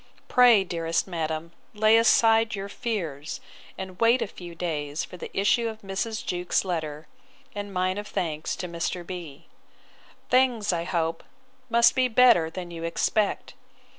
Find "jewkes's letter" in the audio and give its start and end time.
6.25-7.05